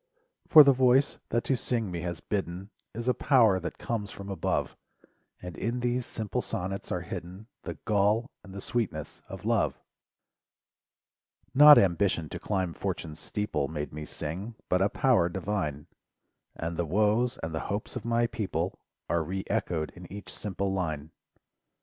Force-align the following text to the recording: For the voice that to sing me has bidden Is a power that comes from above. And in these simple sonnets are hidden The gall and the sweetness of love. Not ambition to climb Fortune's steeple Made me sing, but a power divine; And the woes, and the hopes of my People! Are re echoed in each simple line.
For 0.47 0.63
the 0.63 0.73
voice 0.73 1.19
that 1.29 1.43
to 1.43 1.55
sing 1.55 1.91
me 1.91 1.99
has 2.01 2.21
bidden 2.21 2.71
Is 2.95 3.07
a 3.07 3.13
power 3.13 3.59
that 3.59 3.77
comes 3.77 4.09
from 4.09 4.29
above. 4.31 4.75
And 5.43 5.55
in 5.55 5.81
these 5.81 6.07
simple 6.07 6.41
sonnets 6.41 6.91
are 6.91 7.01
hidden 7.01 7.45
The 7.65 7.75
gall 7.85 8.31
and 8.43 8.51
the 8.51 8.61
sweetness 8.61 9.21
of 9.29 9.45
love. 9.45 9.79
Not 11.53 11.77
ambition 11.77 12.29
to 12.29 12.39
climb 12.39 12.73
Fortune's 12.73 13.19
steeple 13.19 13.67
Made 13.67 13.93
me 13.93 14.05
sing, 14.05 14.55
but 14.69 14.81
a 14.81 14.89
power 14.89 15.29
divine; 15.29 15.85
And 16.55 16.77
the 16.77 16.85
woes, 16.85 17.37
and 17.43 17.53
the 17.53 17.59
hopes 17.69 17.95
of 17.95 18.03
my 18.03 18.25
People! 18.25 18.79
Are 19.07 19.23
re 19.23 19.43
echoed 19.51 19.91
in 19.91 20.11
each 20.11 20.33
simple 20.33 20.73
line. 20.73 21.11